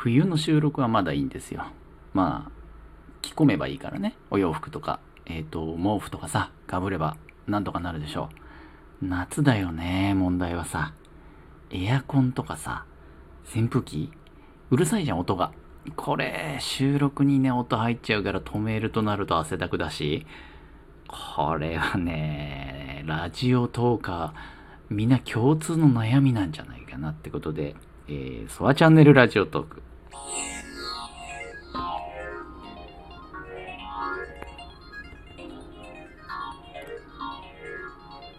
[0.00, 1.64] 冬の収録はまだいいんですよ。
[2.14, 2.52] まあ、
[3.20, 4.14] 着込めばいいからね。
[4.30, 7.16] お洋服とか、えっ、ー、と、毛布とかさ、かぶれば
[7.48, 8.28] なんとかなるでしょ
[9.02, 9.06] う。
[9.06, 10.94] 夏だよね、問題はさ。
[11.72, 12.84] エアコンとかさ、
[13.52, 14.12] 扇風機？
[14.70, 15.50] うるさいじゃん、音が。
[15.96, 20.28] これ、収録にね、音入っちゃうから止めるとなると汗だくだし、
[21.08, 24.32] これはね、ラジオトーカー、
[24.90, 27.74] みんな共通の悩みなんじゃないかなってことで、
[28.06, 29.82] えー、ソワチャンネルラジオトーク。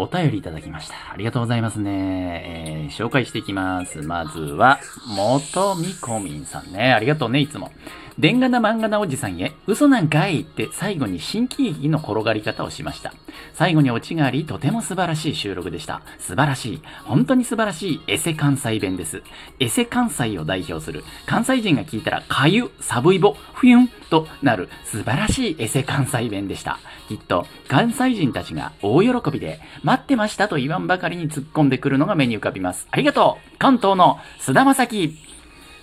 [0.00, 0.94] お便りいただきました。
[1.12, 2.88] ありがとうございますね。
[2.88, 4.00] えー、紹介していきます。
[4.00, 4.78] まずは、
[5.16, 6.92] 元みこみんさんね。
[6.92, 7.72] ありがとうね、いつも。
[8.18, 13.14] でんがな漫画なおじさんへ、嘘なんかいって最後に新喜劇の転がり方をしました。
[13.54, 16.02] 最後にオチがあり、とても素晴らしい収録でした。
[16.18, 16.82] 素晴らしい。
[17.04, 19.22] 本当に素晴らしいエセ関西弁です。
[19.60, 21.04] エセ関西を代表する。
[21.26, 26.80] 関西人が聞いたら、かゆ、サブイボ、ふゆんとなる素晴らしいエセ関西弁でした。
[27.08, 32.88] きっと、関西人たちが大喜びで、待ってましたと言わんばかりに突っ込んでくるのが目に浮かびます。
[32.90, 35.27] ありがとう関東の菅田正樹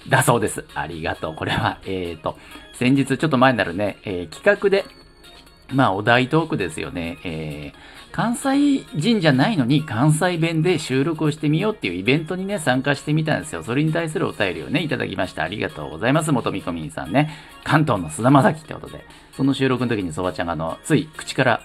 [0.09, 0.66] だそうです。
[0.75, 1.36] ありがとう。
[1.36, 2.38] これは、えっ、ー、と、
[2.73, 4.86] 先日ちょっと前になるね、えー、企画で、
[5.73, 7.17] まあ、お題トークですよね。
[7.23, 13.64] えー、関西人じゃないのに関西弁で収録をしてみようっていうイベントにね、参加してみたんですよ。
[13.64, 15.44] それに対するお便りをね、いただきました。
[15.44, 16.31] ありがとうございます。
[16.31, 17.31] 元見込みさんね。
[17.64, 19.06] 関東の菅田正樹ってことで。
[19.36, 21.62] その収録の時にそばちゃんがあの、つい口から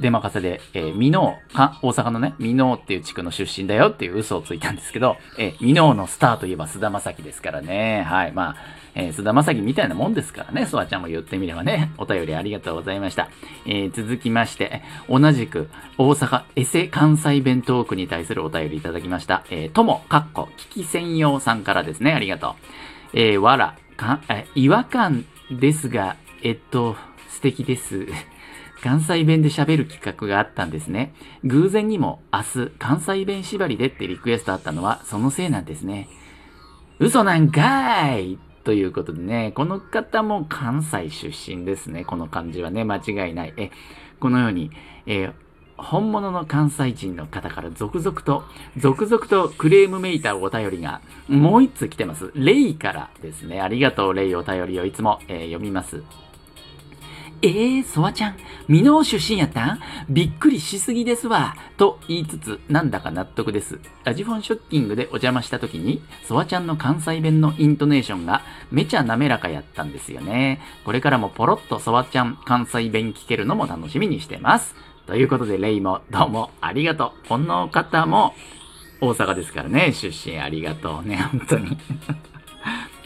[0.00, 8.02] 出任せで、えー、ミノー、大阪のね、ミノーっていう地区の出身だよっていう嘘をついたんですけど、えー、ミノーのスターといえば菅田将暉ですからね。
[8.02, 8.32] はい。
[8.32, 8.56] まあ、
[8.94, 10.66] えー、菅田将暉みたいなもんですからね。
[10.66, 11.92] ソワちゃんも言ってみればね。
[11.98, 13.28] お便りありがとうございました。
[13.66, 19.44] えー、続きまして、同じく大阪エセ関西弁トークに対するお便りいただきました。
[19.50, 22.12] えー、とも、かっこ、聞き専用さんからですね。
[22.12, 22.56] ありがと
[23.14, 23.18] う。
[23.18, 26.96] えー、わら、か、え違和感ですが、えっと、
[27.28, 28.06] 素敵です。
[28.82, 31.14] 関西弁で喋る企画があったんですね。
[31.44, 36.08] 偶然にも明日関西弁縛りでってリクエストあったのはそのせいなんですね。
[36.98, 42.04] 嘘なんかいということでね、この方も関西出身ですね。
[42.04, 43.54] この漢字はね、間違いない。
[43.56, 43.70] え、
[44.20, 44.70] このように、
[45.06, 45.32] えー、
[45.78, 48.44] 本物の関西人の方から続々と、
[48.76, 52.30] 続々とクレームめいたお便りがもう一つ来てます。
[52.34, 53.60] レイからですね。
[53.60, 56.02] ありがとう、レイお便りをいつも、えー、読みます。
[57.42, 58.36] えー、ソワちゃん、
[58.68, 59.74] 美濃出身やった？
[59.74, 59.80] ん
[60.10, 61.56] びっくりしすぎですわ。
[61.78, 63.78] と言いつつ、なんだか納得です。
[64.04, 70.60] ラジフォンショッキングでお邪魔した時に、ソワちゃんの関西弁のイントネーションがめちゃ滑らかやったんですよね。
[70.84, 74.74] これからもポロッとソワちゃん関西弁聞けるのも楽しみにしてます。
[75.06, 77.28] ということで、レイもどうもありがとう。
[77.28, 78.34] この方も
[79.00, 81.78] 大阪ですからね、出身ありがとうね、本当に。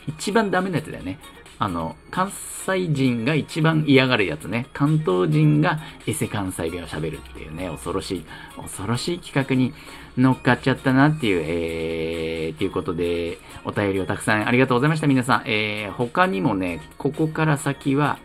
[0.09, 1.21] 一番ダメなやつだよね。
[1.65, 4.67] あの、関西人が一番嫌がるやつね。
[4.75, 8.27] 関東人がエセ関西弁を喋るっていうね、恐ろしい、
[8.61, 9.73] 恐ろしい企画に
[10.19, 15.43] 乗っかっちゃったなっていう、えー、っていうことで、お便りをたくさんありがとうございました、皆さん。
[15.47, 18.19] えー、他にもね、ここから先は、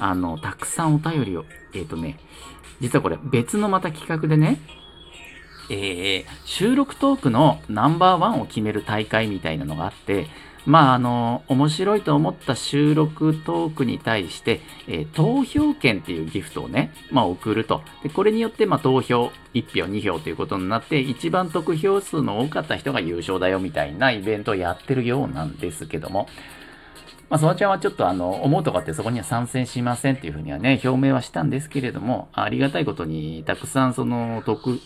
[0.00, 1.44] あの、たくさんお便りを、
[1.74, 2.18] えっ、ー、とね、
[2.80, 4.58] 実はこれ別のまた企画でね、
[5.70, 10.26] えー、収録トークのナンバーワンを決める大会みたいなのがあって、
[10.64, 17.82] まあ、あの、面白いと思った収録トークに対して、えー、投票券っていうギフトをね、まあ、送ると。
[18.02, 26.28] で、これによって、まあ、投票1票、2票ということになって、一番得票数の多かった人が優勝だよみたいなイベントをやってるようなんですけども、
[27.32, 34.42] まあ、そのちゃんはちょっとあの、思うとかってそこには参戦しませんっていうふうにはね、表明はしたんですけれども、ありがたいことにたくさんその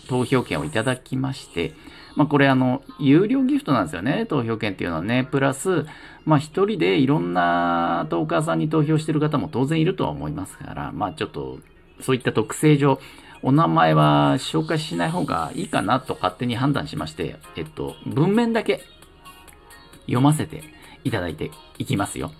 [0.07, 1.73] 投票権をいただきまして、
[2.15, 5.27] まあこれあの、有料ギフトなんですよね、投票権っていうのはね。
[5.29, 5.85] プラス、
[6.23, 11.59] まあ一人でいろんなトーカーさんに投票してる方も当然いるとは思いますから、まあちょっと、
[11.99, 13.01] そういった特性上、
[13.41, 18.85] お名前は紹介しない方がいいかなと勝手に判断しまして、えっと、文面だけ
[20.05, 20.63] 読ませて
[21.03, 22.31] いただいていきますよ。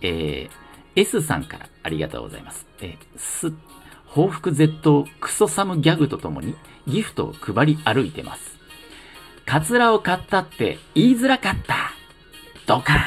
[0.00, 2.66] えー、S さんからありがとうございます。
[2.80, 3.52] えー、す、
[4.06, 6.54] 報復絶倒クソサムギャグとともに
[6.86, 8.54] ギフトを配り歩いてます。
[9.46, 11.92] カツラを買ったって言いづらかった。
[12.66, 13.00] ドカーン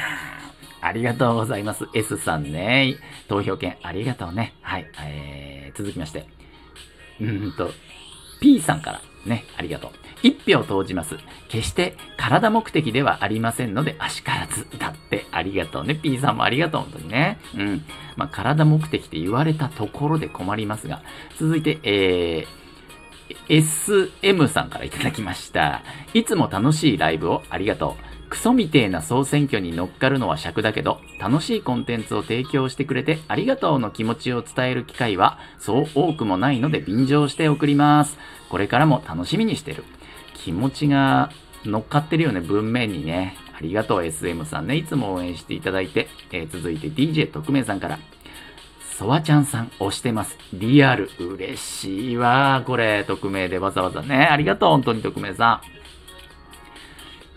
[0.81, 1.85] ありがとうございます。
[1.93, 2.95] S さんね。
[3.27, 4.53] 投票券ありがとうね。
[4.61, 4.85] はい。
[5.01, 6.27] えー、続きまして。
[7.19, 7.71] うんと、
[8.39, 9.91] P さんからね、ありがとう。
[10.24, 11.18] 一票投じます。
[11.47, 14.68] 決して体目的ではありませんので、あしからず。
[14.77, 15.95] だってありがとうね。
[15.95, 16.81] P さんもありがとう。
[16.81, 17.39] 本当にね。
[17.56, 17.85] うん。
[18.15, 21.01] まあ、体目的って言われたところで困りますが。
[21.38, 25.83] 続いて、えー、SM さんからいただきました。
[26.13, 28.16] いつも楽しいライブをありがとう。
[28.29, 38.18] クソみてえな総選挙に乗っかるのは尺だけど、楽しいコンテンツを提供してくれてありがとうの気持ちを伝える機会はそう多くもないので便乗して送ります。
[38.50, 39.83] これからも楽しみにしてる。
[40.33, 41.31] 気持ちが
[41.65, 43.35] 乗っかってるよね、文面にね。
[43.57, 44.75] ありがとう SM さんね。
[44.75, 46.07] いつも応援していただいて。
[46.31, 48.00] えー続いて DJ 特命さんから。
[48.97, 50.38] ソワちゃんさん押してます。
[50.53, 51.09] リアル。
[51.19, 52.63] 嬉しいわ。
[52.65, 54.27] これ、匿名でわざわざね。
[54.30, 55.62] ありがとう、本当に匿名さ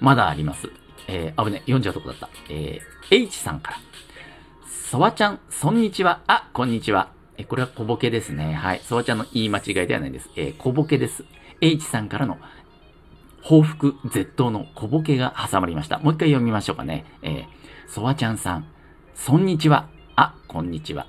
[0.01, 0.05] ん。
[0.05, 0.80] まだあります。
[1.09, 2.29] えー、危ね、読んじゃうとこだった。
[2.49, 3.79] えー、H さんから。
[4.67, 6.23] ソワちゃん、そんにちは。
[6.27, 7.13] あ、こんにちは。
[7.37, 8.55] え、これは小ボケですね。
[8.55, 8.81] はい。
[8.81, 10.29] ソワちゃんの言い間違いではないです。
[10.37, 11.25] えー、小ボケです。
[11.61, 12.39] H さんからの
[13.43, 15.99] 報復絶倒の小ボケが挟まりました。
[15.99, 17.05] もう一回読みましょうかね。
[17.23, 17.45] えー、
[17.89, 18.67] ソワちゃんさん、
[19.15, 19.89] そんにちは。
[20.17, 21.07] あ、こんにちは。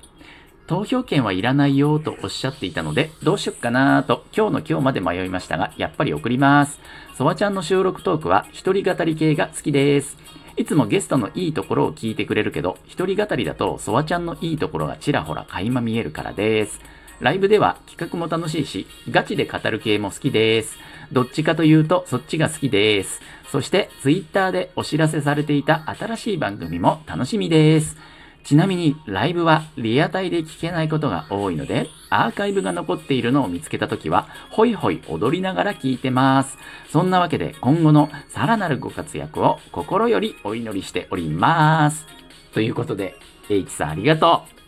[0.72, 6.80] 投票権はいらないよとおっしゃっていたので、どうしよっかなと今日の今日まで迷いましたが、やっぱり送ります。
[7.14, 10.16] ソワちゃんの収録トークは一人語り系が好きです。
[10.56, 16.80] いつもゲストのいいところを聞いてくれるけど、一人語りだとソワちゃんのいいところがちらほら垣間見えるからです。
[17.20, 20.78] ライブでは企画も楽しいし、ガチで語る系も好きです。
[21.12, 23.20] どっちかというとそっちが好きです。
[23.50, 27.98] そして、ツイッターでお知らせされていた新しい番組も楽しみです。
[28.44, 36.58] ちなみに、ライブはリアタイで聞けないことが多いので、アーカイブが残っているのを見つけたときは、ホイホイ踊りながら聞いてます。
[36.90, 42.06] そんなわけで、今後のさらなるご活躍を心よりお祈りしております。
[42.52, 43.16] ということで、
[43.48, 44.62] H さんありがとう。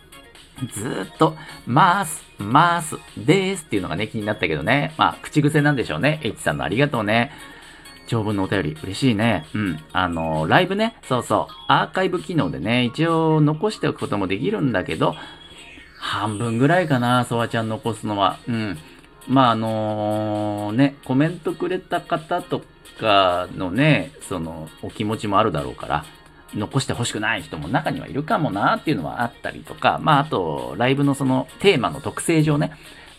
[0.72, 1.36] ずーっと、
[1.66, 4.94] まーす、まーす、ですっていうのがね、気になったけどね。
[4.96, 6.20] まあ、口癖なんでしょうね。
[6.22, 7.32] H さんのありがとうね。
[8.06, 9.46] 長文のお便り嬉しいね。
[9.54, 9.78] うん。
[9.92, 15.14] あの、ライブね、そうそう、アーカイブ機能でね、一応残しておくこともできるんだけど、
[15.98, 18.38] 半分ぐらいかな、ソワちゃん残すのは。
[18.46, 18.78] うん。
[19.26, 22.62] まあ、あのね、コメントくれた方と
[23.00, 26.04] かのね、その、お気持ちもあるだろうから、
[26.54, 32.72] 残してほしくない人も中にはいるかもなっていうのはあったりとか、まあ、あと、ライブのそのテーマの特性上ね、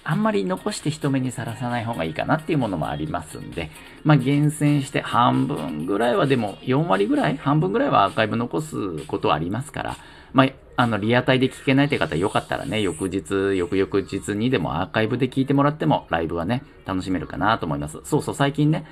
[0.05, 3.71] あんまり残して人目にさらさない方がいいかなっていうものもありますんで、
[4.03, 7.37] まあ、厳選して半分ぐらいはでも4割ぐらい？
[7.37, 9.97] 半分ぐらいはアーカイブ残すことはありますから、
[10.31, 10.47] まあ、
[10.77, 17.99] あの、リアタイで聞けないという方よかったらね、翌日、翌々日にでもアーカイブで聞いてもらっても、ライブはね、楽しめるかなと思います。
[18.03, 18.85] そうそう、最近ね、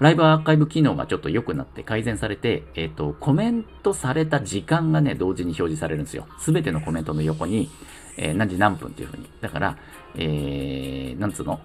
[0.00, 6.26] ライブアーカイブ機能がちょっと良くなって改善されて、えっ、と、コメントされた時間がね、同時に表示されるんですよ。
[6.38, 7.68] すべてのコメントの横に、
[8.16, 9.28] えー何時何分っていう風に。
[9.40, 9.76] だから、
[10.16, 11.60] えー、なんつうの？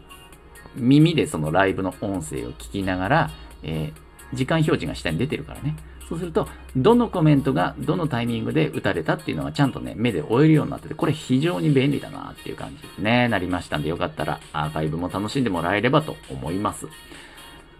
[0.75, 3.31] 耳でそのライブの音声を聞きながら、
[3.61, 4.03] えー
[4.33, 5.75] 時間表示が下に出てるからね。
[6.09, 13.27] そうすると、どのコメントがどのタイミングで打たれたっていうのがちゃんとね、目で追えるようになってて、これ非常に便利だなっていう感じですね。
[13.29, 16.87] なりましたんで、よかったらアーカイブも楽しんでもらえればと思います。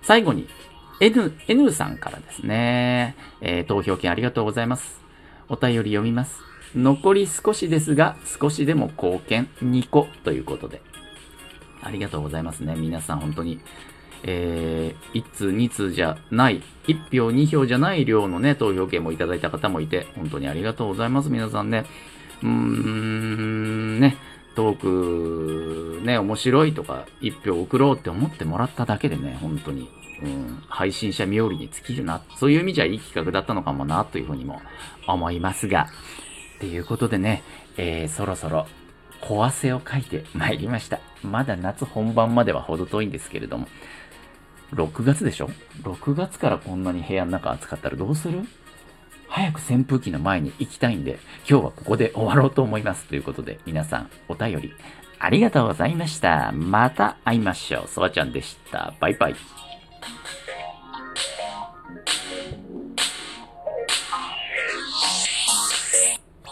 [0.04, 0.48] 最後に、
[1.00, 5.02] N、N さんからですね、えー投票権ありがとうございます。
[5.50, 6.40] お便り読みます。
[6.76, 10.82] 残り少しですが、少しでも貢献2個ということで。
[11.82, 12.76] ありがとうございますね。
[12.76, 13.60] 皆さん本当に。
[14.26, 21.30] えー、1通2通じゃない、1票2票じゃない量のね、投票権もいただいた方もいて、本当にありがとうございます。
[21.30, 21.86] 皆さんね。
[22.42, 24.18] うーん、ね、
[24.56, 29.90] トーク、ね、面白いとか、1票送ろうって思ってもらっただけでね、本当に、
[30.22, 32.22] うん、配信者冥利に尽きるな。
[32.38, 34.62] そういう意味じゃいい企画だったのかもな、というふうにも
[35.08, 35.88] 思いますが。
[36.58, 37.44] っていうことでね、
[37.78, 38.68] えー、そろそろ、
[39.22, 41.00] 小汗をかいてまいりました。
[41.24, 43.68] まだ夏本番まではほど遠いんですけれども、
[44.74, 45.50] 6月でしょ
[45.84, 48.42] ?6 月からこんなに部屋の中暑かったらどうする？
[49.34, 51.18] 早く扇風機の前に行きたいんで、
[51.50, 53.06] 今日はここで終わろうと思います。
[53.06, 54.74] ということで、皆さん、お便り、
[55.18, 56.52] ありがとうございました。
[56.52, 57.88] また会いましょう。
[57.88, 58.94] そわちゃんでした。
[59.00, 59.36] バイバイ。